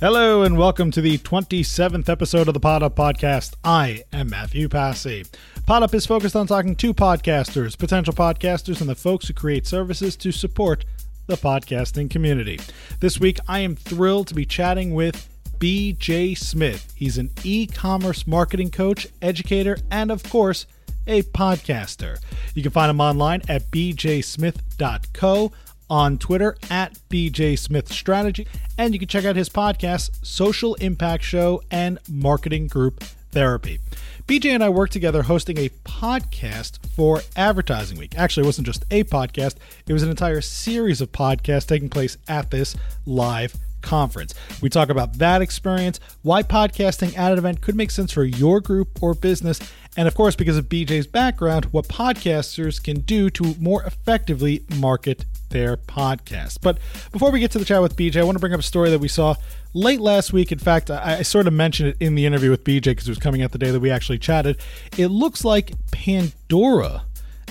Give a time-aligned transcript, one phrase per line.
[0.00, 3.52] Hello and welcome to the 27th episode of the Pod Up Podcast.
[3.62, 5.26] I am Matthew Passy.
[5.66, 9.66] Pod Up is focused on talking to podcasters, potential podcasters, and the folks who create
[9.66, 10.86] services to support
[11.26, 12.58] the podcasting community.
[13.00, 15.28] This week, I am thrilled to be chatting with
[15.58, 16.90] BJ Smith.
[16.96, 20.64] He's an e commerce marketing coach, educator, and of course,
[21.06, 22.18] a podcaster.
[22.54, 25.52] You can find him online at bjsmith.co
[25.90, 28.46] on Twitter at BJ Smith Strategy,
[28.78, 33.80] and you can check out his podcast, Social Impact Show and Marketing Group Therapy.
[34.26, 38.16] BJ and I worked together hosting a podcast for Advertising Week.
[38.16, 42.16] Actually, it wasn't just a podcast, it was an entire series of podcasts taking place
[42.28, 44.34] at this live conference.
[44.60, 48.60] We talk about that experience, why podcasting at an event could make sense for your
[48.60, 49.58] group or business,
[49.96, 55.24] and of course, because of BJ's background, what podcasters can do to more effectively market
[55.50, 56.58] their podcast.
[56.60, 56.78] But
[57.12, 58.90] before we get to the chat with BJ, I want to bring up a story
[58.90, 59.34] that we saw
[59.74, 60.50] late last week.
[60.50, 63.10] In fact, I, I sort of mentioned it in the interview with BJ because it
[63.10, 64.58] was coming out the day that we actually chatted.
[64.96, 67.04] It looks like Pandora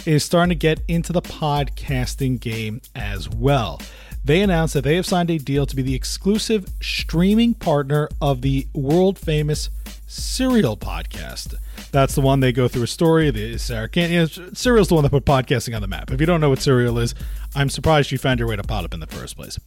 [0.06, 3.82] is starting to get into the podcasting game as well.
[4.24, 8.42] They announced that they have signed a deal to be the exclusive streaming partner of
[8.42, 9.70] the world famous
[10.08, 11.54] Serial podcast.
[11.92, 13.30] That's the one they go through a story.
[13.32, 14.12] The Sarah can't.
[14.12, 16.12] You know, Serial's the one that put podcasting on the map.
[16.12, 17.14] If you don't know what Serial is,
[17.56, 19.60] I'm surprised you found your way to Pod Up in the first place.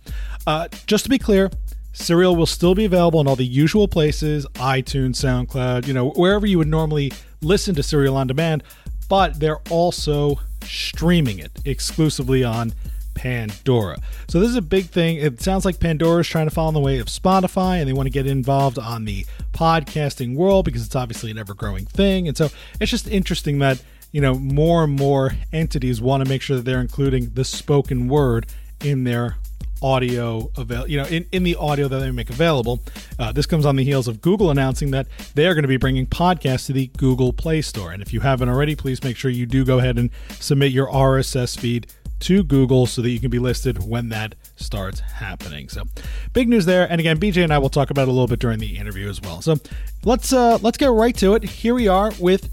[0.46, 1.51] Uh, just to be clear,
[1.92, 6.46] Serial will still be available in all the usual places iTunes, SoundCloud, you know, wherever
[6.46, 8.64] you would normally listen to Serial on demand,
[9.08, 12.73] but they're also streaming it exclusively on
[13.22, 13.98] Pandora.
[14.27, 15.16] So this is a big thing.
[15.16, 17.92] It sounds like Pandora is trying to follow in the way of Spotify and they
[17.92, 22.27] want to get involved on the podcasting world because it's obviously an ever-growing thing.
[22.27, 22.48] And so
[22.80, 26.64] it's just interesting that, you know, more and more entities want to make sure that
[26.64, 28.46] they're including the spoken word
[28.83, 29.36] in their
[29.84, 32.80] audio avail you know in, in the audio that they make available
[33.18, 35.77] uh, this comes on the heels of google announcing that they are going to be
[35.77, 39.28] bringing podcasts to the google play store and if you haven't already please make sure
[39.28, 40.08] you do go ahead and
[40.39, 41.89] submit your rss feed
[42.22, 45.68] to Google so that you can be listed when that starts happening.
[45.68, 45.84] So,
[46.33, 46.90] big news there.
[46.90, 49.08] And again, BJ and I will talk about it a little bit during the interview
[49.08, 49.42] as well.
[49.42, 49.56] So,
[50.05, 51.42] let's uh let's get right to it.
[51.42, 52.48] Here we are with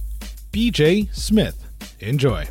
[0.52, 1.66] BJ Smith.
[2.00, 2.48] Enjoy.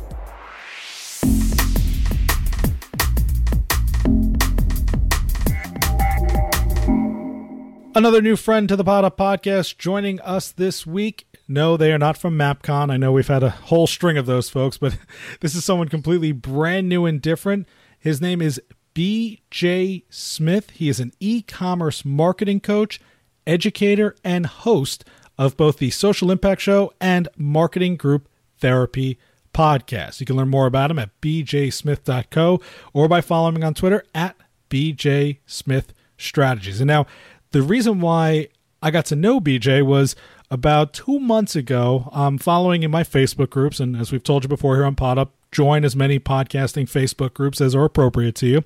[7.95, 11.97] Another new friend to the Pod Up podcast joining us this week no, they are
[11.97, 12.91] not from MapCon.
[12.91, 14.95] I know we've had a whole string of those folks, but
[15.41, 17.67] this is someone completely brand new and different.
[17.97, 18.61] His name is
[18.93, 20.69] BJ Smith.
[20.69, 23.01] He is an e commerce marketing coach,
[23.47, 25.03] educator, and host
[25.39, 28.29] of both the Social Impact Show and Marketing Group
[28.59, 29.17] Therapy
[29.51, 30.19] podcast.
[30.19, 32.61] You can learn more about him at bjsmith.co
[32.93, 34.35] or by following him on Twitter at
[34.69, 36.79] bjsmithstrategies.
[36.79, 37.07] And now,
[37.51, 38.49] the reason why
[38.83, 40.15] I got to know BJ was
[40.51, 44.49] about two months ago, I'm following in my Facebook groups, and as we've told you
[44.49, 48.63] before here on PodUp, join as many podcasting Facebook groups as are appropriate to you.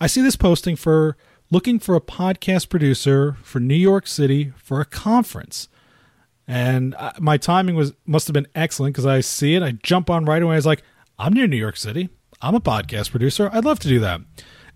[0.00, 1.16] I see this posting for
[1.50, 5.68] looking for a podcast producer for New York City for a conference.
[6.46, 10.10] And uh, my timing was must have been excellent because I see it, I jump
[10.10, 10.54] on right away.
[10.54, 10.82] I was like,
[11.18, 12.08] I'm near New York City.
[12.40, 13.50] I'm a podcast producer.
[13.52, 14.20] I'd love to do that.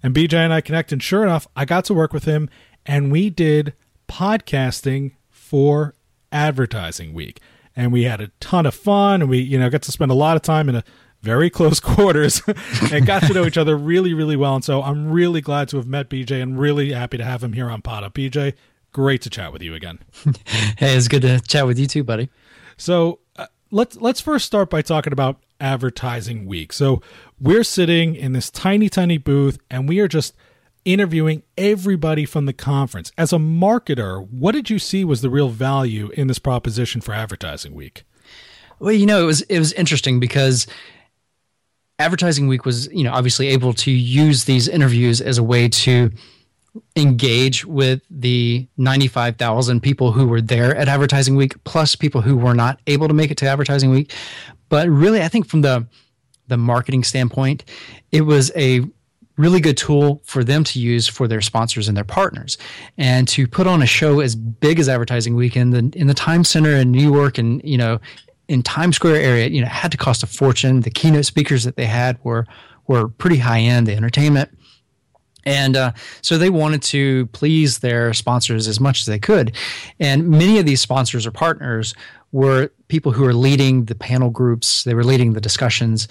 [0.02, 2.48] And BJ and I connect, and sure enough, I got to work with him,
[2.86, 3.74] and we did
[4.08, 5.94] podcasting for
[6.32, 7.40] advertising week.
[7.76, 10.14] And we had a ton of fun and we, you know, got to spend a
[10.14, 10.84] lot of time in a
[11.22, 12.42] very close quarters
[12.92, 14.54] and got to know each other really, really well.
[14.54, 17.52] And so I'm really glad to have met BJ and really happy to have him
[17.52, 18.14] here on Pod Up.
[18.14, 18.54] BJ,
[18.92, 19.98] great to chat with you again.
[20.78, 22.28] hey, it's good to chat with you too, buddy.
[22.76, 26.72] So uh, let's let's first start by talking about advertising week.
[26.72, 27.02] So
[27.38, 30.34] we're sitting in this tiny, tiny booth, and we are just
[30.84, 33.12] interviewing everybody from the conference.
[33.18, 37.12] As a marketer, what did you see was the real value in this proposition for
[37.12, 38.04] Advertising Week?
[38.78, 40.66] Well, you know, it was it was interesting because
[41.98, 46.10] Advertising Week was, you know, obviously able to use these interviews as a way to
[46.96, 52.54] engage with the 95,000 people who were there at Advertising Week, plus people who were
[52.54, 54.14] not able to make it to Advertising Week.
[54.68, 55.86] But really, I think from the
[56.46, 57.64] the marketing standpoint,
[58.10, 58.80] it was a
[59.40, 62.58] really good tool for them to use for their sponsors and their partners,
[62.98, 66.14] and to put on a show as big as Advertising Week in the in the
[66.14, 67.98] Times Center in New York, and you know,
[68.48, 70.80] in Times Square area, you know, had to cost a fortune.
[70.80, 72.46] The keynote speakers that they had were
[72.86, 73.86] were pretty high end.
[73.86, 74.50] The entertainment
[75.44, 75.92] and uh,
[76.22, 79.56] so they wanted to please their sponsors as much as they could.
[79.98, 81.94] And many of these sponsors or partners
[82.32, 86.08] were people who were leading the panel groups, they were leading the discussions.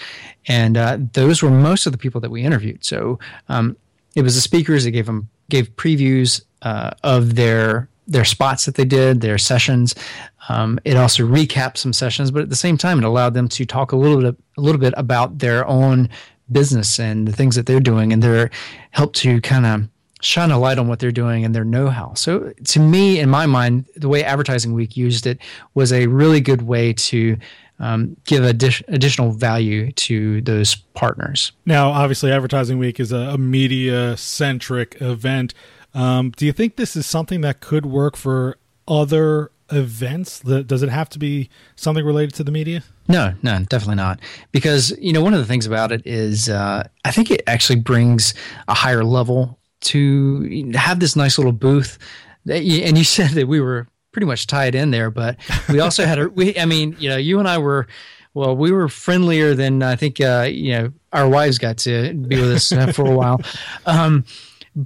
[0.48, 2.84] And uh, those were most of the people that we interviewed.
[2.84, 3.78] So um,
[4.16, 8.74] it was the speakers that gave them gave previews uh, of their their spots that
[8.74, 9.94] they did, their sessions.
[10.50, 13.66] Um, it also recapped some sessions, but at the same time, it allowed them to
[13.66, 16.10] talk a little bit a little bit about their own
[16.52, 18.50] business and the things that they're doing, and they're
[18.92, 19.88] help to kind of
[20.22, 22.14] shine a light on what they're doing and their know-how.
[22.14, 25.40] So to me, in my mind, the way Advertising Week used it
[25.74, 27.38] was a really good way to
[27.80, 31.54] um, give adi- additional value to those partners.
[31.66, 35.54] Now, obviously, Advertising Week is a, a media-centric event.
[35.94, 38.58] Um, do you think this is something that could work for
[38.88, 40.42] other events?
[40.42, 42.84] Does it have to be something related to the media?
[43.08, 44.20] No, no, definitely not.
[44.52, 47.80] Because you know, one of the things about it is, uh, I think it actually
[47.80, 48.34] brings
[48.68, 51.98] a higher level to have this nice little booth.
[52.50, 55.38] And you said that we were pretty much tied in there, but
[55.70, 56.30] we also had a.
[56.30, 57.88] We, I mean, you know, you and I were.
[58.36, 60.22] Well, we were friendlier than I think.
[60.22, 63.42] Uh, you know, our wives got to be with us uh, for a while.
[63.86, 64.24] Um,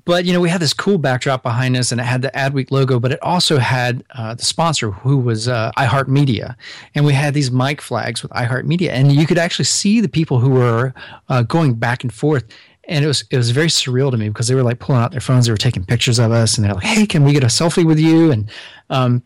[0.06, 2.72] but you know we had this cool backdrop behind us and it had the adweek
[2.72, 6.56] logo but it also had uh, the sponsor who was uh, iheartmedia
[6.96, 10.40] and we had these mic flags with iheartmedia and you could actually see the people
[10.40, 10.94] who were
[11.30, 12.46] uh, going back and forth
[12.88, 15.12] and it was it was very surreal to me because they were like pulling out
[15.12, 17.44] their phones they were taking pictures of us and they're like hey can we get
[17.44, 18.32] a selfie with you?
[18.32, 18.50] And
[18.90, 19.24] um,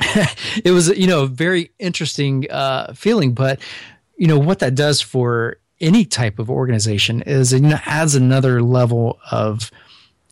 [0.64, 3.32] it was you know a very interesting uh, feeling.
[3.34, 3.60] But
[4.16, 9.18] you know what that does for any type of organization is it adds another level
[9.30, 9.70] of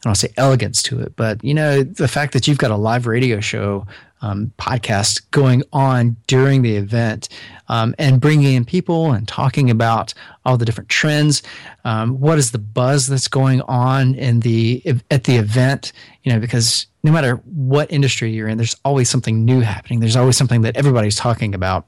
[0.04, 2.76] I don't say elegance to it, but you know, the fact that you've got a
[2.76, 3.86] live radio show
[4.24, 7.28] um, podcast going on during the event
[7.68, 10.14] um, and bringing in people and talking about
[10.46, 11.42] all the different trends.
[11.84, 15.92] Um, what is the buzz that's going on in the at the event?
[16.22, 20.00] You know, because no matter what industry you're in, there's always something new happening.
[20.00, 21.86] There's always something that everybody's talking about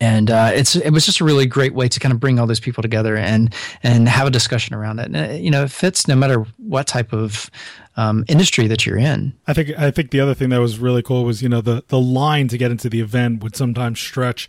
[0.00, 2.46] and uh, it's it was just a really great way to kind of bring all
[2.46, 3.52] those people together and
[3.82, 5.06] and have a discussion around it.
[5.06, 7.50] And uh, you know, it fits no matter what type of
[7.96, 9.34] um, industry that you're in.
[9.46, 11.82] I think I think the other thing that was really cool was you know the
[11.88, 14.48] the line to get into the event would sometimes stretch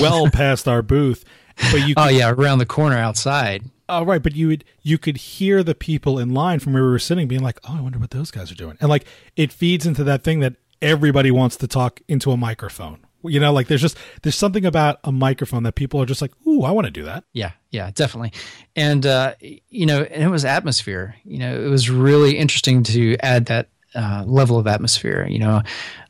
[0.00, 1.24] well past our booth.
[1.72, 3.64] But you oh, could, oh yeah, around the corner outside.
[3.88, 6.90] Oh right, but you would you could hear the people in line from where we
[6.90, 9.50] were sitting being like, "Oh, I wonder what those guys are doing," and like it
[9.50, 13.66] feeds into that thing that everybody wants to talk into a microphone you know, like
[13.66, 16.86] there's just there's something about a microphone that people are just like, "Ooh, I want
[16.86, 18.32] to do that." Yeah, yeah, definitely.
[18.76, 21.16] And uh, you know, and it was atmosphere.
[21.24, 25.26] You know, it was really interesting to add that uh, level of atmosphere.
[25.28, 25.62] You know,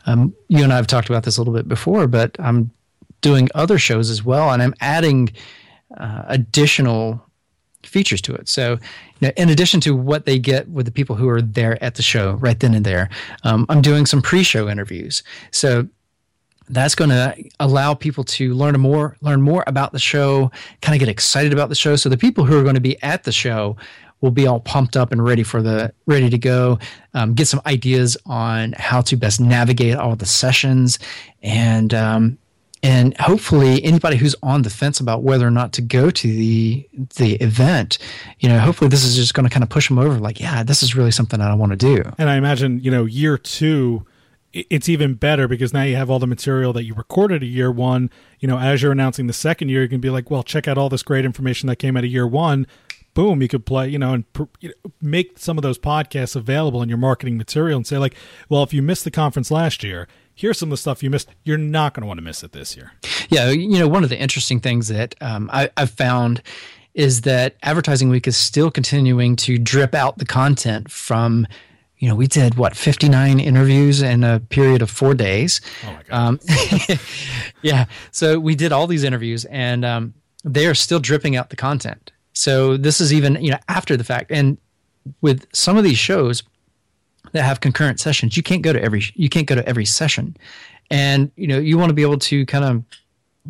[0.07, 2.71] um, you and I have talked about this a little bit before, but I'm
[3.21, 5.31] doing other shows as well, and I'm adding
[5.97, 7.25] uh, additional
[7.85, 8.49] features to it.
[8.49, 8.73] So,
[9.21, 11.95] you know, in addition to what they get with the people who are there at
[11.95, 13.09] the show right then and there,
[13.45, 15.23] um, I'm doing some pre-show interviews.
[15.53, 15.89] So
[16.71, 20.51] that's going to allow people to learn more learn more about the show
[20.83, 21.97] kind of get excited about the show.
[21.97, 23.77] So the people who are going to be at the show
[24.21, 26.79] will be all pumped up and ready for the ready to go
[27.15, 30.99] um, get some ideas on how to best navigate all the sessions.
[31.43, 32.39] And um,
[32.83, 36.89] and hopefully anybody who's on the fence about whether or not to go to the
[37.17, 37.99] the event
[38.39, 40.63] you know hopefully this is just going to kind of push them over like yeah
[40.63, 42.03] this is really something i want to do.
[42.19, 44.07] And i imagine you know year two
[44.53, 47.71] it's even better because now you have all the material that you recorded a year
[47.71, 48.11] one.
[48.41, 50.79] You know, as you're announcing the second year, you can be like, well, check out
[50.79, 52.67] all this great information that came out of year one.
[53.15, 54.25] Boom, you could play, you know, and
[54.63, 54.71] know,
[55.03, 58.15] make some of those podcasts available in your marketing material and say, like,
[58.49, 61.29] well, if you missed the conference last year, here's some of the stuff you missed.
[61.43, 62.93] You're not going to want to miss it this year.
[63.29, 63.51] Yeah.
[63.51, 66.43] You know, one of the interesting things that um, I, I've found
[66.95, 71.47] is that Advertising Week is still continuing to drip out the content from
[71.99, 75.61] you know, we did what 59 interviews in a period of four days.
[75.85, 76.17] Oh my god!
[76.17, 76.41] Um,
[77.63, 80.15] yeah, so we did all these interviews, and um,
[80.45, 82.13] they are still dripping out the content.
[82.35, 84.59] So this is even you know after the fact, and
[85.21, 86.43] with some of these shows
[87.33, 90.37] that have concurrent sessions, you can't go to every you can't go to every session,
[90.91, 92.85] and you know you want to be able to kind of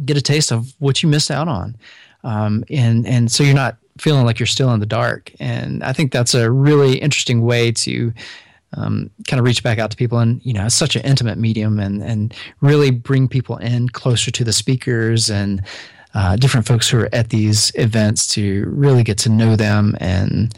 [0.07, 1.77] get a taste of what you missed out on,
[2.25, 5.33] um, and and so you're not feeling like you're still in the dark.
[5.41, 8.13] And I think that's a really interesting way to
[8.75, 10.19] um, kind of reach back out to people.
[10.19, 14.31] And, you know, it's such an intimate medium and, and really bring people in closer
[14.31, 15.63] to the speakers and
[16.15, 19.97] uh, different folks who are at these events to really get to know them.
[20.01, 20.55] And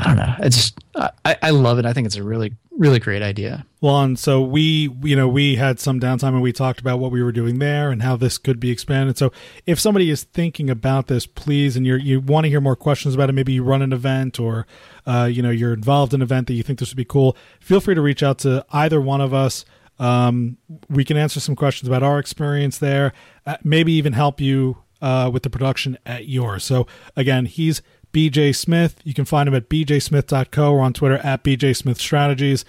[0.00, 0.78] I don't know, it's just,
[1.24, 1.86] I, I love it.
[1.86, 3.66] I think it's a really really great idea.
[3.82, 7.12] Well, and so we, you know, we had some downtime and we talked about what
[7.12, 9.18] we were doing there and how this could be expanded.
[9.18, 9.32] So
[9.66, 13.14] if somebody is thinking about this, please, and you you want to hear more questions
[13.14, 14.66] about it, maybe you run an event or,
[15.06, 17.36] uh, you know, you're involved in an event that you think this would be cool,
[17.60, 19.66] feel free to reach out to either one of us.
[19.98, 20.56] Um,
[20.88, 23.12] we can answer some questions about our experience there,
[23.44, 26.64] uh, maybe even help you uh, with the production at yours.
[26.64, 29.00] So again, he's BJ Smith.
[29.04, 32.64] You can find him at bjsmith.co or on Twitter at bjsmithstrategies.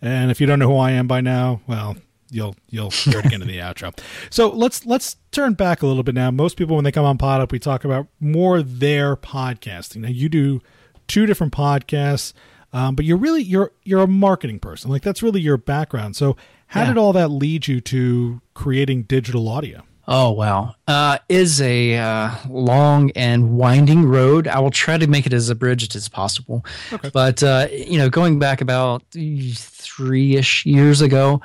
[0.00, 1.96] And if you don't know who I am by now, well,
[2.30, 3.98] you'll you'll hear it again in the outro.
[4.30, 6.30] So let's let's turn back a little bit now.
[6.30, 9.98] Most people when they come on Pod Up, we talk about more their podcasting.
[9.98, 10.60] Now you do
[11.06, 12.32] two different podcasts,
[12.72, 14.90] um, but you're really you're you're a marketing person.
[14.90, 16.16] Like that's really your background.
[16.16, 16.36] So
[16.68, 16.88] how yeah.
[16.88, 19.82] did all that lead you to creating digital audio?
[20.08, 24.46] Oh wow, uh, is a uh, long and winding road.
[24.46, 26.64] I will try to make it as abridged as possible.
[26.92, 27.10] Okay.
[27.12, 31.40] But uh, you know, going back about three-ish years ago,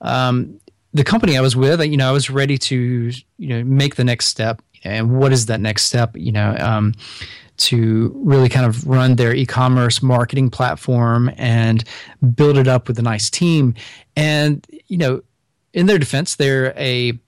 [0.00, 0.58] um,
[0.92, 4.04] the company I was with, you know, I was ready to you know make the
[4.04, 4.60] next step.
[4.82, 6.16] And what is that next step?
[6.16, 6.56] You know.
[6.58, 6.94] Um,
[7.60, 11.84] to really kind of run their e-commerce marketing platform and
[12.34, 13.74] build it up with a nice team.
[14.16, 15.20] And you know,
[15.74, 17.20] in their defense, they're a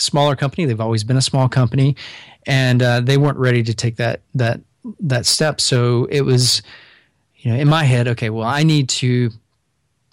[0.00, 0.64] smaller company.
[0.64, 1.96] They've always been a small company,
[2.46, 4.60] and uh, they weren't ready to take that that
[5.00, 5.60] that step.
[5.60, 6.62] So it was,
[7.36, 9.30] you know, in my head, okay, well, I need to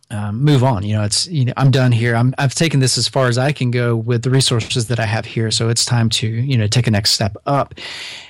[0.09, 0.83] um, move on.
[0.83, 2.15] You know, it's you know, I'm done here.
[2.15, 5.05] I'm I've taken this as far as I can go with the resources that I
[5.05, 5.51] have here.
[5.51, 7.75] So it's time to you know take a next step up.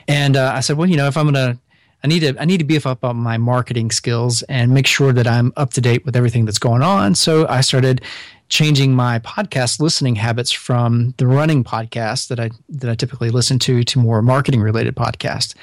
[0.07, 1.57] And uh, I said, well, you know, if I'm gonna
[2.03, 5.13] I need to I need to beef up on my marketing skills and make sure
[5.13, 7.15] that I'm up to date with everything that's going on.
[7.15, 8.01] So I started
[8.49, 13.59] changing my podcast listening habits from the running podcast that I that I typically listen
[13.59, 15.53] to to more marketing related podcasts.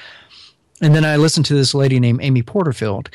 [0.81, 3.09] And then I listened to this lady named Amy Porterfield,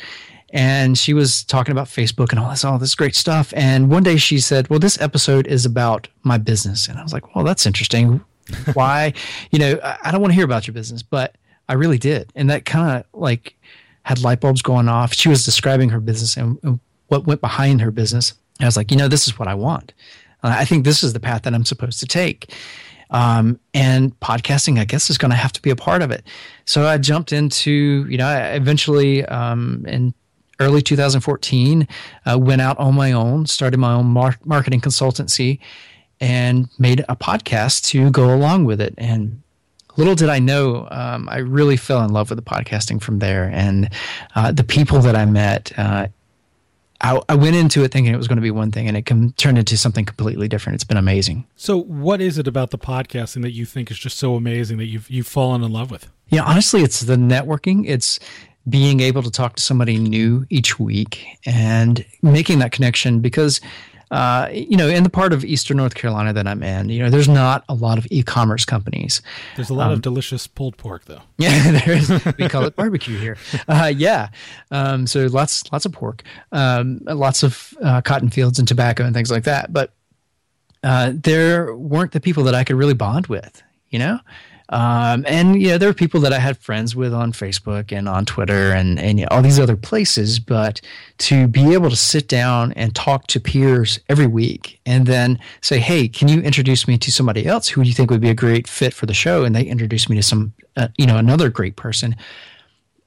[0.51, 3.53] and she was talking about Facebook and all this all this great stuff.
[3.57, 7.13] And one day she said, "Well, this episode is about my business," and I was
[7.13, 8.25] like, "Well, that's interesting.
[8.73, 9.13] Why?
[9.51, 11.37] you know, I don't want to hear about your business, but
[11.69, 13.55] I really did." And that kind of like
[14.03, 15.15] had light bulbs going off.
[15.15, 18.91] She was describing her business and, and what went behind her business I was like,
[18.91, 19.93] you know, this is what I want.
[20.43, 22.55] Uh, I think this is the path that I'm supposed to take.
[23.11, 26.25] Um, and podcasting, I guess, is going to have to be a part of it.
[26.65, 30.15] So I jumped into, you know, I eventually um, in
[30.61, 31.89] early 2014
[32.27, 35.59] uh, went out on my own, started my own mar- marketing consultancy,
[36.21, 38.95] and made a podcast to go along with it.
[38.99, 39.43] And
[39.97, 43.51] little did I know, um, I really fell in love with the podcasting from there,
[43.53, 43.91] and
[44.37, 45.73] uh, the people that I met.
[45.77, 46.09] Uh,
[47.01, 49.07] I, I, went into it thinking it was going to be one thing and it
[49.07, 50.75] can turn into something completely different.
[50.75, 51.47] It's been amazing.
[51.57, 54.87] So what is it about the podcasting that you think is just so amazing that
[54.87, 56.11] you've you've fallen in love with?
[56.29, 57.89] Yeah, honestly, it's the networking.
[57.89, 58.21] It's
[58.69, 63.61] being able to talk to somebody new each week and making that connection because
[64.11, 67.11] uh, you know, in the part of Eastern North Carolina that I'm in, you know,
[67.11, 69.23] there's not a lot of e-commerce companies.
[69.57, 71.23] There's a lot um, of delicious pulled pork, though.
[71.39, 72.11] Yeah, there is.
[72.39, 73.39] we call it barbecue here.
[73.67, 74.29] Uh, yeah,
[74.71, 79.15] um, so lots, lots of pork, um, lots of uh, cotton fields and tobacco and
[79.15, 79.73] things like that.
[79.73, 79.95] But
[80.83, 83.63] uh, there weren't the people that I could really bond with.
[83.89, 84.21] You know,
[84.71, 88.25] um, and yeah, there are people that I had friends with on Facebook and on
[88.25, 90.39] Twitter and, and you know, all these other places.
[90.39, 90.81] But
[91.19, 95.81] to be able to sit down and talk to peers every week and then say,
[95.81, 98.69] hey, can you introduce me to somebody else who you think would be a great
[98.69, 99.43] fit for the show?
[99.45, 102.15] And they introduce me to some, uh, you know, another great person.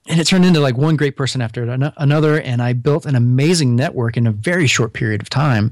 [0.10, 1.63] And it turned into like one great person after
[1.96, 2.41] another.
[2.41, 5.72] And I built an amazing network in a very short period of time.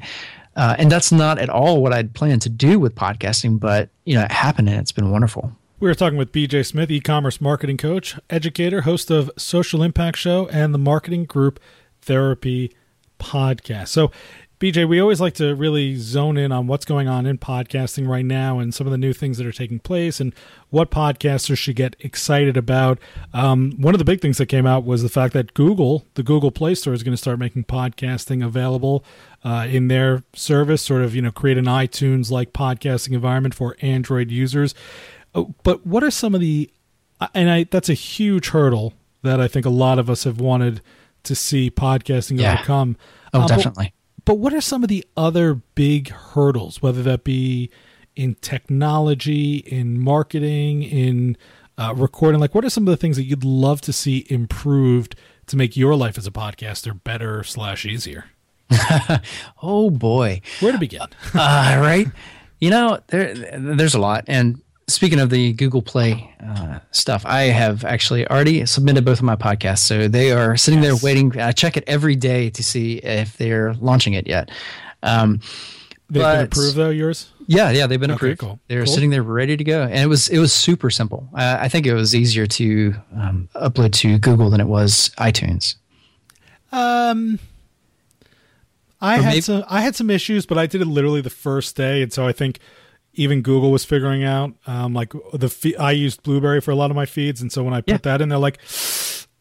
[0.56, 4.16] Uh, and that's not at all what I'd planned to do with podcasting, but you
[4.16, 5.52] know, it happened and it's been wonderful.
[5.82, 10.48] We are talking with BJ Smith, e-commerce marketing coach, educator, host of Social Impact Show
[10.50, 11.60] and the Marketing Group
[12.04, 12.72] Therapy
[13.20, 13.88] podcast.
[13.88, 14.12] So,
[14.60, 18.24] BJ, we always like to really zone in on what's going on in podcasting right
[18.24, 20.36] now and some of the new things that are taking place and
[20.70, 23.00] what podcasters should get excited about.
[23.34, 26.22] Um, one of the big things that came out was the fact that Google, the
[26.22, 29.04] Google Play Store, is going to start making podcasting available
[29.44, 33.76] uh, in their service, sort of, you know, create an iTunes like podcasting environment for
[33.82, 34.76] Android users.
[35.34, 36.70] Oh, but what are some of the
[37.34, 40.82] and I that's a huge hurdle that I think a lot of us have wanted
[41.24, 42.54] to see podcasting yeah.
[42.54, 42.98] overcome.
[43.34, 43.94] Oh, um, definitely.
[44.18, 47.70] But, but what are some of the other big hurdles, whether that be
[48.16, 51.38] in technology, in marketing, in
[51.78, 55.16] uh, recording, like what are some of the things that you'd love to see improved
[55.48, 58.26] to make your life as a podcaster better slash easier?
[59.62, 61.02] oh boy, where to begin?
[61.34, 62.08] uh, right,
[62.60, 64.62] you know there there's a lot, and
[64.92, 69.36] speaking of the Google Play uh, stuff, I have actually already submitted both of my
[69.36, 71.02] podcasts, so they are sitting yes.
[71.02, 71.40] there waiting.
[71.40, 74.52] I check it every day to see if they're launching it yet.
[75.04, 75.42] Um,
[76.12, 76.90] They've but, been approved though.
[76.90, 77.30] Yours?
[77.48, 78.40] Yeah, yeah, they've been okay, approved.
[78.42, 78.60] Cool.
[78.68, 78.94] They're cool.
[78.94, 81.30] sitting there ready to go, and it was it was super simple.
[81.34, 85.76] Uh, I think it was easier to um, upload to Google than it was iTunes.
[86.74, 87.40] Um,
[89.00, 91.30] I or had maybe, some I had some issues, but I did it literally the
[91.30, 92.60] first day, and so I think
[93.14, 94.54] even Google was figuring out.
[94.68, 97.64] Um, like the fe- I used Blubrry for a lot of my feeds, and so
[97.64, 97.98] when I put yeah.
[97.98, 98.60] that in, they're like,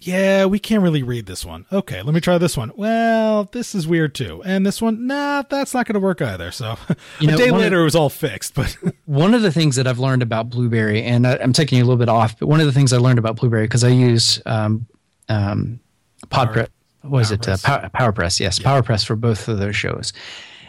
[0.01, 2.73] "Yeah, we can't really read this one." Okay, let me try this one.
[2.75, 6.51] Well, this is weird too, and this one, nah, that's not going to work either.
[6.51, 6.77] So
[7.21, 8.55] you know, a day later, of, it was all fixed.
[8.55, 11.85] But one of the things that I've learned about Blubrry, and I, am taking you
[11.85, 13.89] a little bit off, but one of the things I learned about Blubrry because I
[13.89, 14.87] use um,
[15.29, 15.81] um,
[16.27, 16.69] PodPress.
[17.03, 17.49] What is it?
[17.49, 18.41] Uh, Power, PowerPress.
[18.41, 18.69] Yes, yeah.
[18.69, 20.13] PowerPress for both of those shows.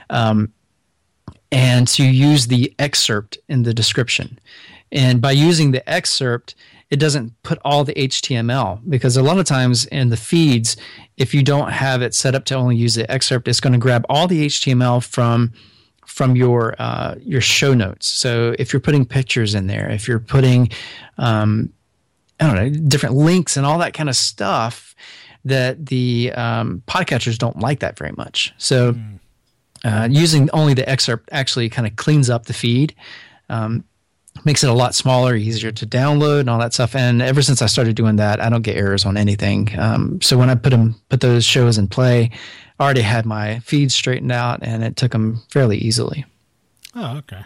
[0.10, 0.54] Um,
[1.52, 4.40] and to use the excerpt in the description.
[4.92, 6.56] And by using the excerpt,
[6.90, 10.76] it doesn't put all the HTML because a lot of times in the feeds,
[11.18, 13.80] if you don't have it set up to only use the excerpt, it's going to
[13.80, 15.54] grab all the HTML from
[16.06, 18.08] from your uh, your show notes.
[18.08, 20.70] So if you're putting pictures in there, if you're putting
[21.18, 21.72] um,
[22.42, 24.94] I don't know different links and all that kind of stuff,
[25.46, 28.54] that the um, podcatchers don't like that very much.
[28.58, 28.94] So.
[28.94, 29.20] Mm
[29.84, 32.96] uh, using only the excerpt actually kind of cleans up the feed.
[33.50, 33.84] Um,
[34.46, 36.96] makes it a lot smaller, easier to download, and all that stuff.
[36.96, 39.78] And ever since I started doing that, I don't get errors on anything.
[39.78, 42.32] Um, so when I put them, put those shows in play,
[42.80, 46.26] I already had my feeds straightened out, and it took them fairly easily.
[46.96, 47.42] Oh, okay.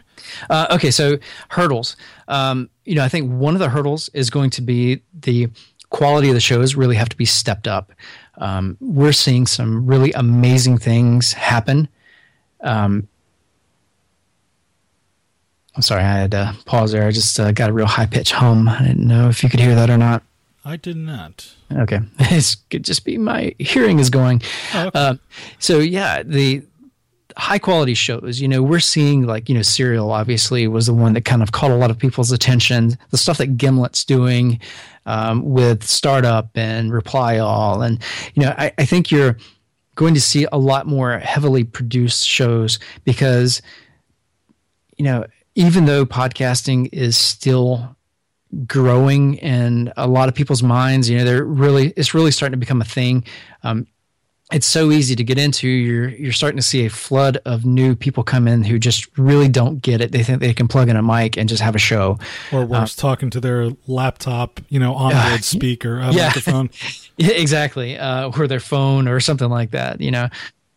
[0.49, 1.17] Uh, okay, so
[1.49, 1.97] hurdles.
[2.27, 5.49] Um, you know, I think one of the hurdles is going to be the
[5.89, 7.91] quality of the shows really have to be stepped up.
[8.37, 11.87] Um, we're seeing some really amazing things happen
[12.65, 13.07] um,
[15.75, 17.05] I'm sorry, I had to pause there.
[17.05, 18.67] I just uh, got a real high pitch hum.
[18.67, 20.23] I didn't know if you could hear that or not.
[20.63, 21.53] I did not.
[21.71, 24.41] Okay, it could just be my hearing is going.
[24.73, 24.99] Oh, okay.
[24.99, 25.15] uh,
[25.59, 26.63] so yeah, the
[27.37, 28.39] high quality shows.
[28.39, 31.51] You know, we're seeing like you know, Serial obviously was the one that kind of
[31.51, 32.97] caught a lot of people's attention.
[33.11, 34.59] The stuff that Gimlet's doing
[35.05, 38.01] um, with Startup and Reply All, and
[38.33, 39.37] you know, I, I think you're
[39.95, 43.61] going to see a lot more heavily produced shows because
[44.97, 47.95] you know even though podcasting is still
[48.67, 52.57] growing in a lot of people's minds you know they're really it's really starting to
[52.57, 53.23] become a thing.
[53.63, 53.87] Um,
[54.51, 55.67] it's so easy to get into.
[55.67, 59.49] You're you're starting to see a flood of new people come in who just really
[59.49, 60.11] don't get it.
[60.11, 62.19] They think they can plug in a mic and just have a show,
[62.51, 66.27] or worse, uh, talking to their laptop, you know, onboard uh, speaker, uh, yeah.
[66.27, 66.69] microphone.
[67.17, 69.99] yeah, exactly, uh, or their phone or something like that.
[69.99, 70.29] You know,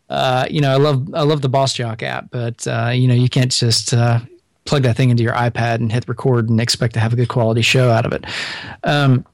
[0.08, 3.28] uh, you know, I love I love the BossJock app, but uh, you know, you
[3.28, 4.20] can't just uh,
[4.64, 7.28] plug that thing into your iPad and hit record and expect to have a good
[7.28, 8.24] quality show out of it.
[8.84, 9.26] Um,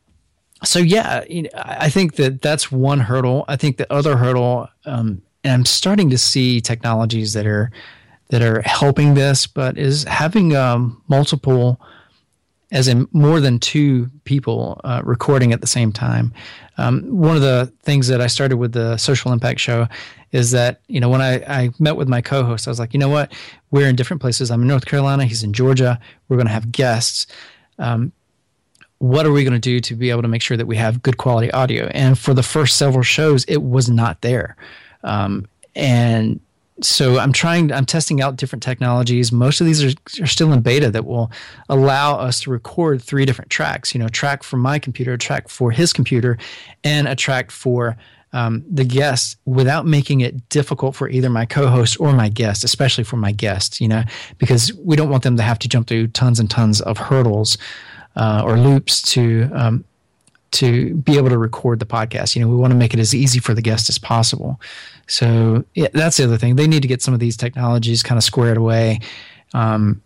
[0.64, 3.44] so yeah, you know, I think that that's one hurdle.
[3.48, 7.70] I think the other hurdle, um, and I'm starting to see technologies that are
[8.31, 11.81] that are helping this, but is having um, multiple,
[12.72, 16.33] as in more than two people uh, recording at the same time.
[16.79, 19.87] Um, one of the things that I started with the social impact show
[20.33, 22.98] is that you know when I, I met with my co-host, I was like, you
[22.98, 23.33] know what,
[23.70, 24.50] we're in different places.
[24.50, 26.00] I'm in North Carolina, he's in Georgia.
[26.29, 27.27] We're going to have guests.
[27.79, 28.12] Um,
[29.05, 31.03] what are we going to do to be able to make sure that we have
[31.03, 31.88] good quality audio?
[31.88, 34.57] And for the first several shows, it was not there.
[35.03, 36.40] Um, and
[36.81, 39.31] so I'm trying, I'm testing out different technologies.
[39.31, 41.31] Most of these are, are still in beta that will
[41.69, 45.51] allow us to record three different tracks, you know, track for my computer, a track
[45.51, 46.38] for his computer,
[46.83, 47.99] and a track for
[48.33, 53.05] um, the guest without making it difficult for either my co-host or my guest, especially
[53.05, 54.03] for my guest, you know,
[54.38, 57.59] because we don't want them to have to jump through tons and tons of hurdles
[58.16, 59.85] uh, or loops to um,
[60.53, 62.37] to be able to record the podcast.
[62.37, 64.61] You know, we want to make it as easy for the guest as possible.
[65.09, 66.57] So yeah, that's the other thing.
[66.57, 69.00] They need to get some of these technologies kind of squared away.
[69.53, 70.00] Um,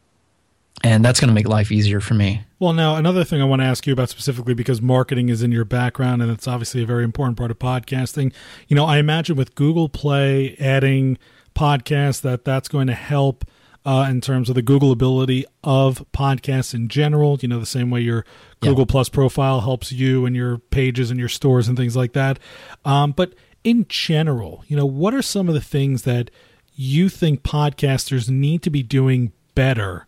[0.84, 2.42] and that's going to make life easier for me.
[2.60, 5.52] Well, now another thing I want to ask you about specifically because marketing is in
[5.52, 8.32] your background and it's obviously a very important part of podcasting.
[8.68, 11.18] You know, I imagine with Google Play adding
[11.54, 13.44] podcasts that that's going to help
[13.88, 17.38] uh, in terms of the Google ability of podcasts in general.
[17.40, 18.26] You know, the same way your
[18.60, 18.90] Google yeah.
[18.90, 22.38] Plus profile helps you and your pages and your stores and things like that.
[22.84, 23.32] Um, but
[23.64, 26.30] in general, you know, what are some of the things that
[26.74, 30.06] you think podcasters need to be doing better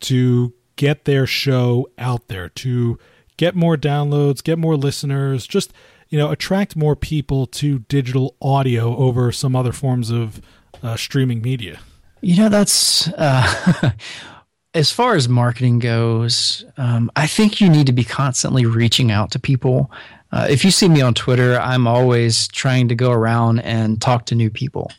[0.00, 2.98] to get their show out there, to
[3.38, 5.72] get more downloads, get more listeners, just
[6.10, 10.42] you know, attract more people to digital audio over some other forms of
[10.82, 11.80] uh, streaming media?
[12.24, 13.90] You know, that's uh,
[14.74, 16.64] as far as marketing goes.
[16.78, 19.90] Um, I think you need to be constantly reaching out to people.
[20.32, 24.24] Uh, if you see me on Twitter, I'm always trying to go around and talk
[24.26, 24.90] to new people.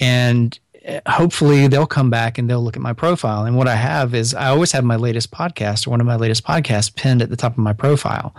[0.00, 3.44] And uh, hopefully they'll come back and they'll look at my profile.
[3.44, 6.16] And what I have is I always have my latest podcast or one of my
[6.16, 8.34] latest podcasts pinned at the top of my profile.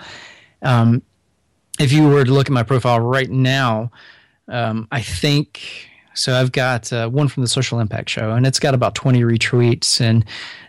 [0.63, 1.03] Um,
[1.79, 3.91] if you were to look at my profile right now,
[4.47, 6.36] um, I think so.
[6.36, 10.01] I've got uh, one from the Social Impact Show, and it's got about 20 retweets,
[10.01, 10.25] and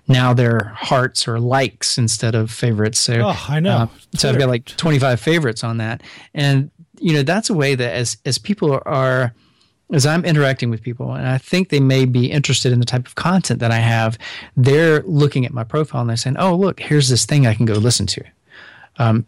[0.09, 3.01] now they're hearts or likes instead of favorites.
[3.01, 3.77] So, oh, I know.
[3.77, 6.03] Uh, so I've got like 25 favorites on that,
[6.35, 9.35] and you know that's a way that as as people are
[9.93, 13.07] as I'm interacting with people, and I think they may be interested in the type
[13.07, 14.19] of content that I have,
[14.57, 17.67] they're looking at my profile and they're saying, "Oh, look, here's this thing I can
[17.67, 18.25] go listen to."
[18.99, 19.27] Um,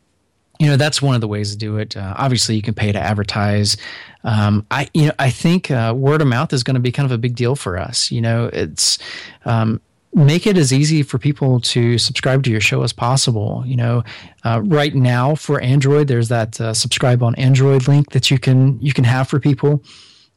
[0.58, 1.96] you know that's one of the ways to do it.
[1.96, 3.76] Uh, obviously, you can pay to advertise.
[4.24, 7.06] Um, I you know I think uh, word of mouth is going to be kind
[7.06, 8.10] of a big deal for us.
[8.10, 8.98] You know, it's
[9.44, 9.80] um,
[10.14, 13.62] make it as easy for people to subscribe to your show as possible.
[13.66, 14.04] You know,
[14.44, 18.80] uh, right now for Android, there's that uh, subscribe on Android link that you can
[18.80, 19.82] you can have for people.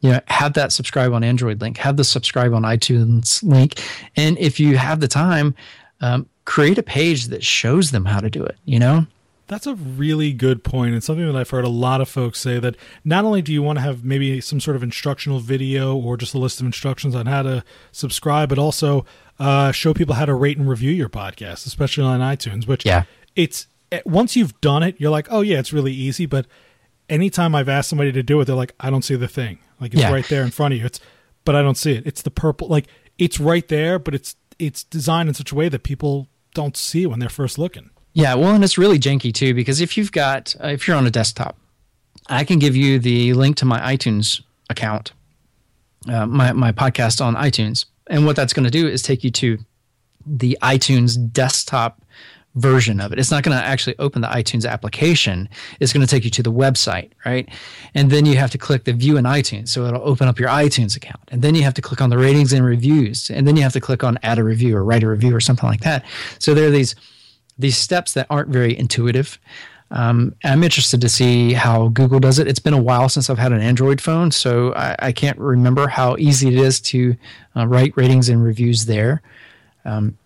[0.01, 3.79] You know, have that subscribe on Android link, have the subscribe on iTunes link,
[4.15, 5.55] and if you have the time,
[6.01, 8.57] um, create a page that shows them how to do it.
[8.65, 9.07] You know.
[9.52, 12.58] That's a really good point, and something that I've heard a lot of folks say
[12.60, 16.16] that not only do you want to have maybe some sort of instructional video or
[16.16, 17.62] just a list of instructions on how to
[17.92, 19.04] subscribe, but also
[19.40, 22.66] uh, show people how to rate and review your podcast, especially on iTunes.
[22.66, 23.04] Which yeah,
[23.36, 26.26] it's eh, once you've done it, you're like, oh yeah, it's really easy.
[26.26, 26.46] But
[27.10, 29.60] anytime I've asked somebody to do it, they're like, I don't see the thing.
[29.82, 30.14] Like it's yeah.
[30.14, 30.86] right there in front of you.
[30.86, 31.02] It's
[31.44, 32.08] but I don't see it.
[32.08, 32.70] It's the purple.
[32.70, 32.88] Like
[33.18, 37.06] it's right there, but it's it's designed in such a way that people don't see
[37.06, 37.90] when they're first looking.
[38.13, 41.08] Yeah, well, and it's really janky too because if you've got uh, if you're on
[41.08, 41.58] a desktop,
[42.28, 45.13] I can give you the link to my iTunes account,
[46.10, 49.32] uh, my my podcast on iTunes, and what that's going to do is take you
[49.32, 49.60] to
[50.26, 52.02] the iTunes desktop
[52.56, 53.19] version of it.
[53.19, 55.47] It's not going to actually open the iTunes application.
[55.80, 57.47] It's going to take you to the website, right?
[57.95, 59.69] And then you have to click the view in iTunes.
[59.69, 61.21] So it'll open up your iTunes account.
[61.30, 63.30] And then you have to click on the ratings and reviews.
[63.30, 65.39] And then you have to click on add a review or write a review or
[65.39, 66.04] something like that.
[66.39, 66.93] So there are these
[67.62, 69.39] these steps that aren't very intuitive.
[69.91, 72.47] Um, I'm interested to see how Google does it.
[72.47, 75.88] It's been a while since I've had an Android phone, so I, I can't remember
[75.88, 77.15] how easy it is to
[77.58, 79.21] uh, write ratings and reviews there.
[79.84, 80.17] Um,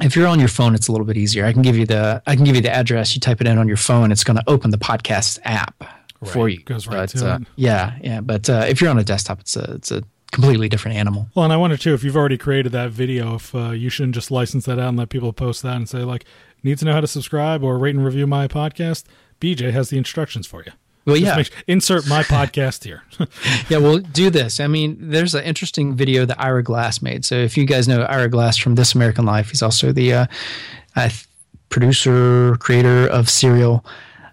[0.00, 1.44] if you're on your phone, it's a little bit easier.
[1.44, 3.14] I can give you the I can give you the address.
[3.14, 6.32] You type it in on your phone, it's going to open the podcast app right.
[6.32, 6.62] for you.
[6.62, 7.38] Goes right but, to uh.
[7.56, 8.20] Yeah, yeah.
[8.22, 11.28] But uh, if you're on a desktop, it's a it's a completely different animal.
[11.34, 14.14] Well, and I wonder too if you've already created that video, if uh, you shouldn't
[14.14, 16.24] just license that out and let people post that and say like,
[16.62, 19.04] need to know how to subscribe or rate and review my podcast,
[19.40, 20.72] BJ has the instructions for you.
[21.04, 21.36] Well, Just yeah.
[21.36, 23.02] Make, insert my podcast here.
[23.68, 24.60] yeah, we'll do this.
[24.60, 27.24] I mean, there's an interesting video that Ira Glass made.
[27.24, 30.26] So if you guys know Ira Glass from This American Life, he's also the uh,
[30.94, 31.10] uh,
[31.70, 33.84] producer, creator of Serial.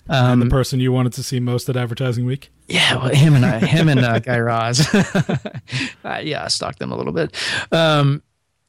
[0.10, 2.52] Um, and the person you wanted to see most at Advertising Week.
[2.68, 4.88] Yeah, well, him and I, him and uh, Guy Raz.
[4.94, 7.36] uh, yeah, I stalked them a little bit.
[7.72, 8.22] Um,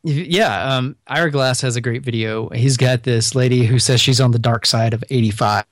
[0.02, 2.48] yeah, um, Ira Glass has a great video.
[2.50, 5.64] He's got this lady who says she's on the dark side of 85,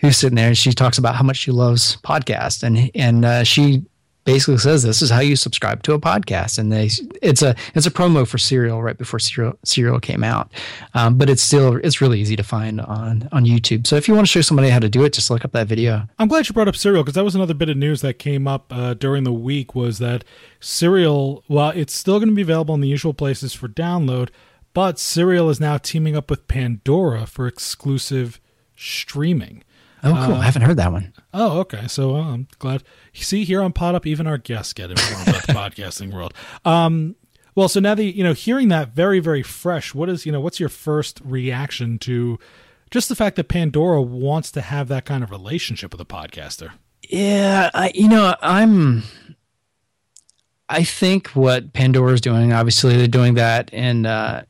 [0.00, 3.44] who's sitting there and she talks about how much she loves podcasts, and and uh,
[3.44, 3.84] she
[4.32, 6.58] basically says this is how you subscribe to a podcast.
[6.58, 6.90] And they
[7.20, 10.52] it's a it's a promo for serial right before serial serial came out.
[10.94, 13.86] Um, but it's still it's really easy to find on on youtube.
[13.86, 15.66] So if you want to show somebody how to do it just look up that
[15.66, 16.08] video.
[16.18, 18.46] I'm glad you brought up serial because that was another bit of news that came
[18.46, 20.24] up uh, during the week was that
[20.60, 24.28] serial well it's still going to be available in the usual places for download
[24.72, 28.40] but serial is now teaming up with pandora for exclusive
[28.76, 29.64] streaming
[30.02, 30.34] Oh, cool!
[30.34, 31.12] Uh, I haven't heard that one.
[31.34, 31.86] Oh, okay.
[31.86, 32.82] So uh, I'm glad.
[33.12, 36.34] See, here on Pod Up, even our guests get informed about the podcasting world.
[36.64, 37.16] Um,
[37.54, 39.94] well, so now that you know, hearing that very, very fresh.
[39.94, 42.38] What is you know, what's your first reaction to
[42.90, 46.72] just the fact that Pandora wants to have that kind of relationship with a podcaster?
[47.08, 49.02] Yeah, I, you know, I'm.
[50.68, 54.42] I think what Pandora is doing, obviously, they're doing that and uh,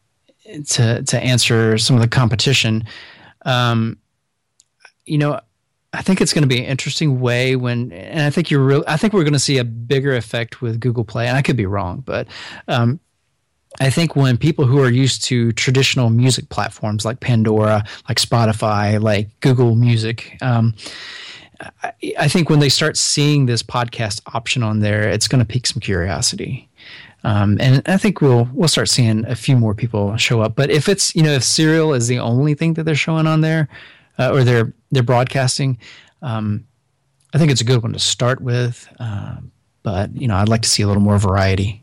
[0.68, 2.84] to to answer some of the competition.
[3.46, 3.98] Um,
[5.04, 5.40] you know,
[5.92, 8.84] I think it's going to be an interesting way when, and I think you're real.
[8.86, 11.56] I think we're going to see a bigger effect with Google Play, and I could
[11.56, 12.28] be wrong, but
[12.68, 13.00] um,
[13.80, 19.00] I think when people who are used to traditional music platforms like Pandora, like Spotify,
[19.00, 20.74] like Google Music, um,
[21.82, 25.44] I, I, think when they start seeing this podcast option on there, it's going to
[25.44, 26.68] pique some curiosity.
[27.22, 30.56] Um, and I think we'll we'll start seeing a few more people show up.
[30.56, 33.42] But if it's you know if Serial is the only thing that they're showing on
[33.42, 33.68] there,
[34.18, 35.79] uh, or their their broadcasting.
[36.22, 36.66] Um,
[37.33, 39.37] I think it's a good one to start with, uh,
[39.83, 41.83] but you know, I'd like to see a little more variety.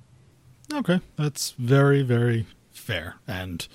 [0.73, 3.67] Okay, that's very very fair, and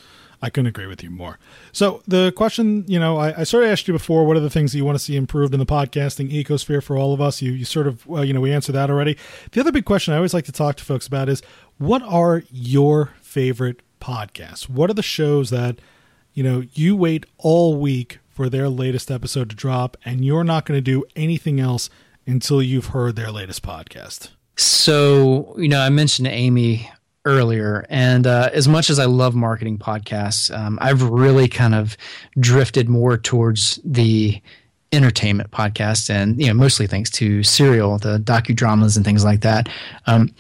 [0.42, 1.38] I couldn't agree with you more.
[1.70, 4.50] So the question, you know, I, I, sort of asked you before, what are the
[4.50, 7.40] things that you want to see improved in the podcasting ecosphere for all of us?
[7.40, 9.16] You, you sort of, well, you know, we answered that already.
[9.52, 11.42] The other big question I always like to talk to folks about is,
[11.78, 14.68] what are your favorite podcasts?
[14.68, 15.78] What are the shows that,
[16.34, 20.66] you know, you wait all week for their latest episode to drop, and you're not
[20.66, 21.90] going to do anything else
[22.26, 24.30] until you've heard their latest podcast?
[24.56, 26.90] So, you know, I mentioned Amy
[27.24, 27.86] earlier.
[27.88, 31.96] And uh, as much as I love marketing podcasts, um, I've really kind of
[32.38, 34.40] drifted more towards the
[34.92, 39.68] entertainment podcast, and you know, mostly thanks to Serial, the docudramas and things like that.
[40.06, 40.34] Um,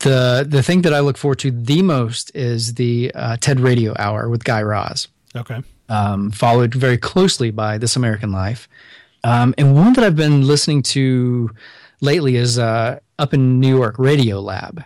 [0.00, 3.94] the the thing that I look forward to the most is the uh, TED Radio
[3.98, 5.08] Hour with Guy Raz.
[5.36, 5.62] Okay.
[5.88, 8.68] Um, followed very closely by This American Life,
[9.22, 11.50] um, and one that I've been listening to
[12.00, 14.84] lately is uh, up in New York Radiolab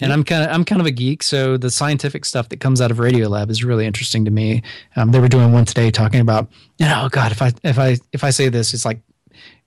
[0.00, 2.80] and I'm kind of I'm kind of a geek, so the scientific stuff that comes
[2.80, 4.62] out of Radiolab is really interesting to me.
[4.96, 7.78] Um, they were doing one today talking about, you know, oh God, if I if
[7.78, 9.00] I if I say this, it's like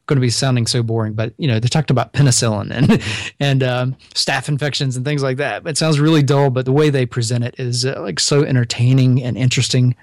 [0.06, 3.02] going to be sounding so boring, but you know, they talked about penicillin and
[3.40, 5.66] and um, staph infections and things like that.
[5.68, 9.22] It sounds really dull, but the way they present it is uh, like so entertaining
[9.24, 9.96] and interesting.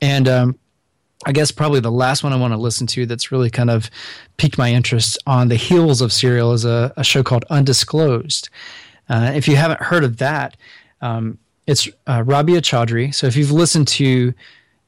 [0.00, 0.58] And um,
[1.26, 3.90] I guess probably the last one I want to listen to that's really kind of
[4.36, 8.48] piqued my interest on the heels of Serial is a, a show called Undisclosed.
[9.08, 10.56] Uh, if you haven't heard of that,
[11.00, 13.14] um, it's uh, Rabia Chaudry.
[13.14, 14.34] So if you've listened to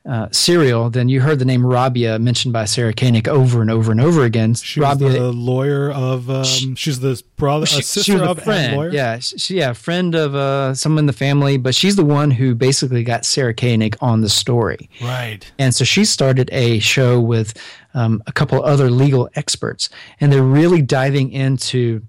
[0.08, 3.90] uh, Serial, then you heard the name Rabia mentioned by Sarah Koenig over and over
[3.90, 4.54] and over again.
[4.54, 6.30] She's Rabia, the lawyer of.
[6.30, 8.76] Um, she, she's the brother, she, sister she of friend.
[8.76, 8.90] lawyer.
[8.90, 12.54] Yeah, she, yeah, friend of uh, someone in the family, but she's the one who
[12.54, 14.88] basically got Sarah Koenig on the story.
[15.02, 15.50] Right.
[15.58, 17.54] And so she started a show with
[17.94, 19.88] um, a couple other legal experts,
[20.20, 22.02] and they're really diving into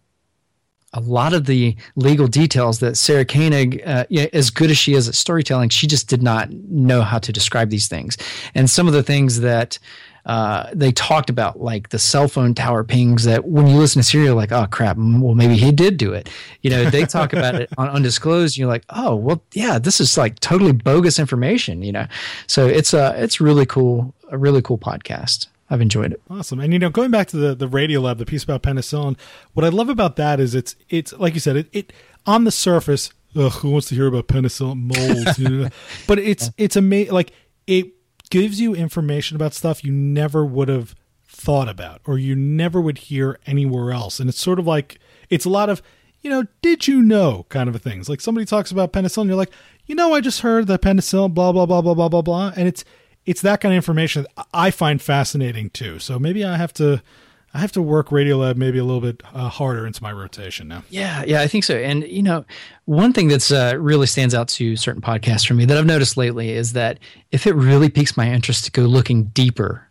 [0.97, 5.07] a lot of the legal details that Sarah Koenig, uh, as good as she is
[5.07, 8.17] at storytelling, she just did not know how to describe these things.
[8.55, 9.77] And some of the things that
[10.25, 14.07] uh, they talked about, like the cell phone tower pings, that when you listen to
[14.07, 16.29] Serial, like, oh crap, well maybe he did do it.
[16.63, 18.55] You know, they talk about it on undisclosed.
[18.55, 21.83] And you're like, oh well, yeah, this is like totally bogus information.
[21.83, 22.07] You know,
[22.47, 25.47] so it's a it's really cool, a really cool podcast.
[25.69, 26.21] I've enjoyed it.
[26.29, 26.59] Awesome.
[26.59, 29.17] And you know, going back to the the Radiolab, the piece about penicillin,
[29.53, 31.93] what I love about that is it's it's like you said, it, it
[32.25, 35.39] on the surface, ugh, who wants to hear about penicillin molds?
[35.39, 35.69] you know?
[36.07, 37.13] But it's it's amazing.
[37.13, 37.33] Like
[37.65, 37.87] it
[38.29, 40.95] gives you information about stuff you never would have
[41.27, 44.19] thought about or you never would hear anywhere else.
[44.19, 44.99] And it's sort of like
[45.29, 45.81] it's a lot of
[46.21, 48.09] you know, did you know kind of a things.
[48.09, 49.51] Like somebody talks about penicillin, you're like,
[49.85, 52.67] you know, I just heard that penicillin, blah blah blah blah blah blah blah, and
[52.67, 52.83] it's
[53.27, 55.99] it's that kind of information that I find fascinating too.
[55.99, 57.03] So maybe I have to
[57.53, 60.83] I have to work Radiolab maybe a little bit uh, harder into my rotation now.
[60.89, 61.75] Yeah, yeah, I think so.
[61.75, 62.45] And you know,
[62.85, 66.17] one thing that's uh, really stands out to certain podcasts for me that I've noticed
[66.17, 66.99] lately is that
[67.31, 69.87] if it really piques my interest to go looking deeper,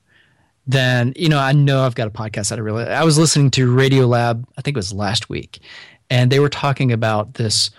[0.66, 2.84] then you know I know I've got a podcast that I really.
[2.84, 5.60] I was listening to Radiolab, I think it was last week,
[6.08, 7.70] and they were talking about this.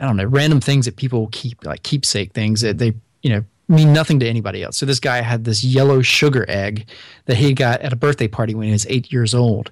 [0.00, 3.44] I don't know, random things that people keep like keepsake things that they you know
[3.68, 4.76] mean nothing to anybody else.
[4.76, 6.88] So this guy had this yellow sugar egg
[7.24, 9.70] that he got at a birthday party when he was eight years old,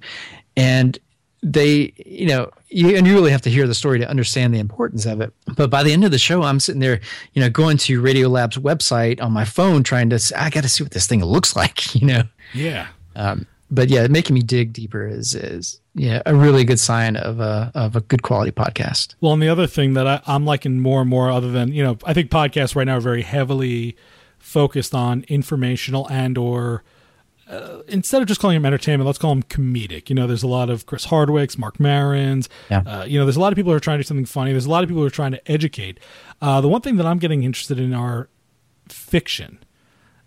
[0.57, 0.99] and
[1.43, 4.59] they, you know, you, and you really have to hear the story to understand the
[4.59, 5.33] importance of it.
[5.57, 7.01] But by the end of the show, I'm sitting there,
[7.35, 10.83] you know, going to Radiolab's website on my phone, trying to, I got to see
[10.83, 12.23] what this thing looks like, you know.
[12.55, 12.89] Yeah.
[13.15, 17.41] Um, but yeah, making me dig deeper is is yeah a really good sign of
[17.41, 19.15] a of a good quality podcast.
[19.21, 21.83] Well, and the other thing that I, I'm liking more and more, other than you
[21.83, 23.97] know, I think podcasts right now are very heavily
[24.39, 26.85] focused on informational and or
[27.49, 30.09] uh, instead of just calling them entertainment, let's call them comedic.
[30.09, 32.49] You know, there's a lot of Chris Hardwicks, Marc Maron's.
[32.71, 32.83] Yeah.
[32.87, 34.53] Uh, you know, there's a lot of people who are trying to do something funny.
[34.53, 36.01] There's a lot of people who are trying to educate.
[36.41, 38.29] Uh, the one thing that I'm getting interested in are
[38.89, 39.59] fiction.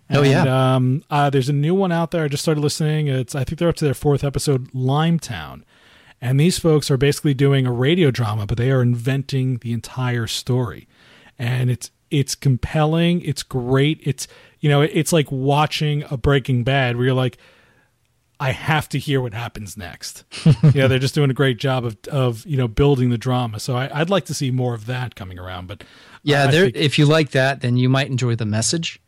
[0.08, 0.74] And, oh yeah.
[0.74, 2.24] Um, uh, there's a new one out there.
[2.24, 3.08] I just started listening.
[3.08, 5.62] It's I think they're up to their fourth episode, Limetown,
[6.20, 10.26] and these folks are basically doing a radio drama, but they are inventing the entire
[10.26, 10.88] story,
[11.38, 13.20] and it's it's compelling.
[13.22, 14.00] It's great.
[14.02, 14.26] It's
[14.60, 17.38] you know it's like watching a Breaking Bad where you're like.
[18.40, 20.22] I have to hear what happens next.
[20.72, 23.58] yeah, they're just doing a great job of of you know building the drama.
[23.58, 25.66] So I, would like to see more of that coming around.
[25.66, 25.82] But
[26.22, 26.62] yeah, uh, there.
[26.66, 29.00] Think, if you like that, then you might enjoy the message.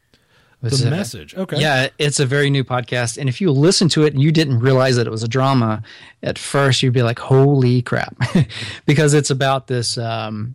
[0.62, 1.35] The a, message.
[1.35, 1.59] Okay.
[1.59, 3.16] Yeah, it's a very new podcast.
[3.16, 5.83] And if you listen to it and you didn't realize that it was a drama
[6.23, 8.14] at first, you'd be like, holy crap.
[8.87, 10.55] because it's about this, um,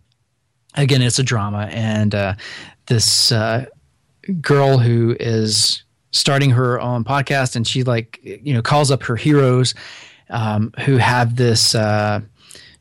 [0.74, 1.68] again, it's a drama.
[1.72, 2.34] And uh,
[2.86, 3.66] this uh,
[4.40, 5.82] girl who is
[6.16, 9.74] starting her own podcast, and she like you know calls up her heroes
[10.30, 12.20] um, who have this uh,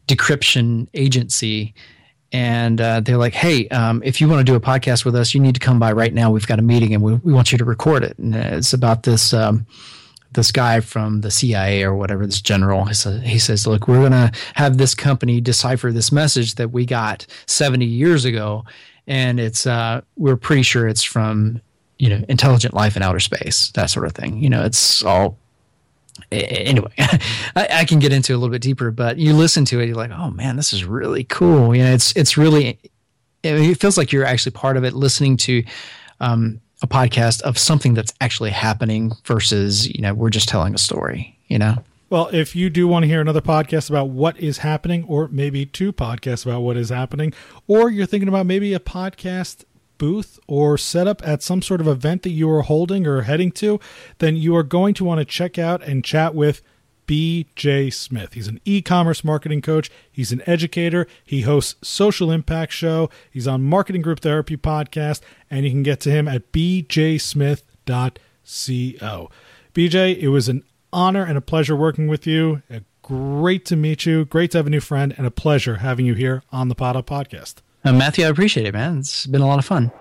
[0.08, 1.74] decryption agency.
[2.36, 5.34] And uh, they're like, hey, um, if you want to do a podcast with us,
[5.34, 6.32] you need to come by right now.
[6.32, 8.18] We've got a meeting and we, we want you to record it.
[8.18, 9.66] And it's about this um,
[10.34, 14.78] this guy from the CIA or whatever, this general, he says, Look, we're to have
[14.78, 18.66] this company decipher this message that we got 70 years ago.
[19.08, 21.62] And it's, uh, we're pretty sure it's from,
[22.00, 24.44] you know, intelligent life in outer space, that sort of thing.
[24.44, 25.38] You know, it's all,
[26.32, 29.88] anyway, I, I, can get into a little bit deeper, but you listen to it,
[29.88, 31.76] you're like, oh man, this is really cool.
[31.76, 32.80] You know, it's, it's really,
[33.44, 35.64] it feels like you're actually part of it listening to,
[36.20, 40.78] um, a podcast of something that's actually happening versus, you know, we're just telling a
[40.78, 41.78] story, you know?
[42.10, 45.66] Well, if you do want to hear another podcast about what is happening, or maybe
[45.66, 47.34] two podcasts about what is happening,
[47.68, 49.64] or you're thinking about maybe a podcast
[49.98, 53.80] booth or setup at some sort of event that you are holding or heading to,
[54.20, 56.62] then you are going to want to check out and chat with
[57.08, 58.34] BJ Smith.
[58.34, 63.64] He's an e-commerce marketing coach, he's an educator, he hosts Social Impact Show, he's on
[63.64, 67.62] Marketing Group Therapy podcast, and you can get to him at bjsmith.co.
[69.74, 72.62] BJ, it was an honor and a pleasure working with you.
[72.72, 74.26] Uh, great to meet you.
[74.26, 76.96] Great to have a new friend and a pleasure having you here on the Pod
[76.96, 77.56] Up podcast.
[77.86, 78.98] Uh, Matthew, I appreciate it, man.
[78.98, 79.92] It's been a lot of fun.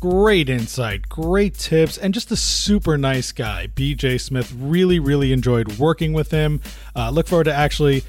[0.00, 3.68] Great insight, great tips, and just a super nice guy.
[3.68, 6.60] BJ Smith really, really enjoyed working with him.
[6.94, 8.04] Uh, look forward to actually,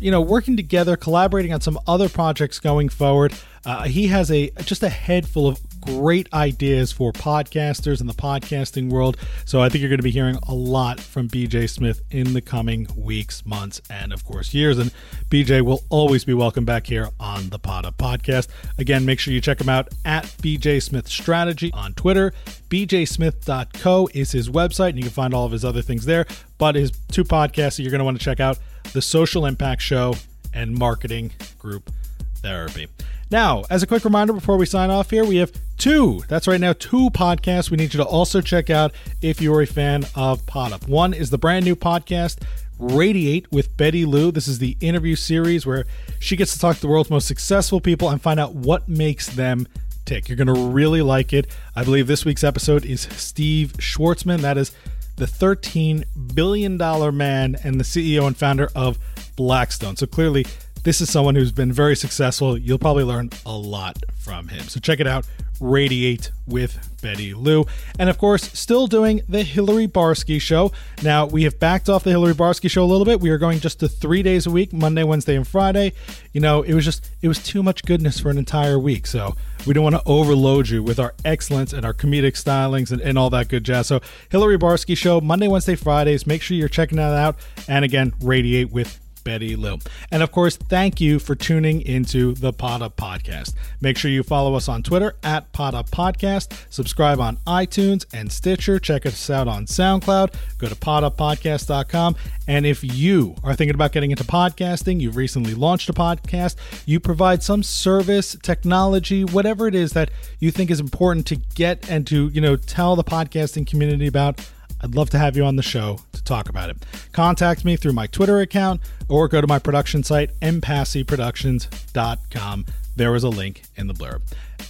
[0.00, 3.34] you know, working together, collaborating on some other projects going forward.
[3.66, 8.14] Uh, he has a just a head full of great ideas for podcasters in the
[8.14, 9.16] podcasting world.
[9.44, 12.40] So I think you're going to be hearing a lot from BJ Smith in the
[12.40, 14.78] coming weeks, months, and of course years.
[14.78, 14.92] And
[15.28, 18.48] BJ will always be welcome back here on the Pod Podcast.
[18.78, 22.32] Again, make sure you check him out at BJ Smith Strategy on Twitter.
[22.68, 26.26] BJSmith.co is his website, and you can find all of his other things there.
[26.58, 28.58] But his two podcasts that you're going to want to check out
[28.92, 30.14] The Social Impact Show
[30.52, 31.90] and Marketing Group
[32.36, 32.88] Therapy.
[33.30, 36.60] Now, as a quick reminder before we sign off here, we have two, that's right
[36.60, 40.44] now, two podcasts we need you to also check out if you're a fan of
[40.46, 40.88] PodUp.
[40.88, 42.42] One is the brand new podcast,
[42.80, 44.32] Radiate with Betty Liu.
[44.32, 45.84] This is the interview series where
[46.18, 49.28] she gets to talk to the world's most successful people and find out what makes
[49.28, 49.68] them
[50.06, 50.28] tick.
[50.28, 51.46] You're going to really like it.
[51.76, 54.40] I believe this week's episode is Steve Schwarzman.
[54.40, 54.72] That is
[55.14, 56.76] the $13 billion
[57.16, 58.98] man and the CEO and founder of
[59.36, 59.94] Blackstone.
[59.94, 60.46] So clearly,
[60.82, 62.56] this is someone who's been very successful.
[62.56, 64.62] You'll probably learn a lot from him.
[64.68, 65.26] So check it out
[65.60, 67.66] Radiate with Betty Liu.
[67.98, 70.72] And of course, still doing the Hillary Barsky show.
[71.02, 73.20] Now, we have backed off the Hillary Barsky show a little bit.
[73.20, 75.92] We are going just to three days a week Monday, Wednesday, and Friday.
[76.32, 79.06] You know, it was just, it was too much goodness for an entire week.
[79.06, 79.34] So
[79.66, 83.18] we don't want to overload you with our excellence and our comedic stylings and, and
[83.18, 83.86] all that good jazz.
[83.86, 86.26] So, Hillary Barsky show, Monday, Wednesday, Fridays.
[86.26, 87.36] Make sure you're checking that out.
[87.68, 89.78] And again, Radiate with Betty Liu.
[90.10, 93.54] And of course, thank you for tuning into the Up Podcast.
[93.80, 98.78] Make sure you follow us on Twitter at Up Podcast, subscribe on iTunes and Stitcher,
[98.78, 102.16] check us out on SoundCloud, go to poduppodcast.com.
[102.46, 106.56] And if you are thinking about getting into podcasting, you've recently launched a podcast,
[106.86, 111.88] you provide some service, technology, whatever it is that you think is important to get
[111.90, 114.40] and to, you know, tell the podcasting community about
[114.82, 116.78] I'd love to have you on the show to talk about it.
[117.12, 122.66] Contact me through my Twitter account or go to my production site, mpassyproductions.com.
[122.96, 124.22] There is a link in the blurb.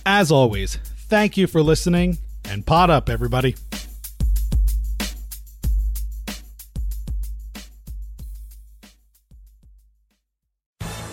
[0.05, 0.77] As always,
[1.09, 3.55] thank you for listening and pot up, everybody.